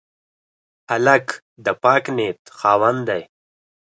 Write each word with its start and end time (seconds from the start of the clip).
هلک 0.89 1.27
د 1.65 1.67
پاک 1.83 2.03
نیت 2.15 2.39
خاوند 2.59 2.99
دی. 3.09 3.21